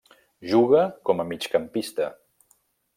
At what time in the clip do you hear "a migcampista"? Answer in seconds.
1.21-2.11